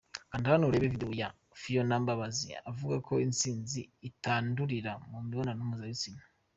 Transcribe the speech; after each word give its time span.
Kanda 0.29 0.47
Hano 0.53 0.65
Urebe 0.65 0.87
Video 0.93 1.11
ya 1.21 1.29
Phionah 1.59 2.01
Mbabazi 2.03 2.47
avuga 2.71 2.95
ko 3.07 3.13
itsinzi 3.25 3.81
itandurira 4.09 4.91
mu 5.09 5.17
mibonano 5.27 5.61
mpuzabitsina. 5.67 6.23